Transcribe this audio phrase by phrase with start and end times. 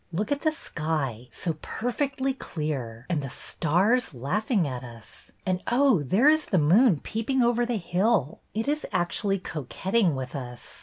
[0.11, 5.31] Look at the sky, so perfectly clear, and the stars laughing at us.
[5.45, 6.01] And, oh!
[6.01, 8.39] there is the moon peeping over the hill.
[8.55, 10.79] It is actually coquetting with us.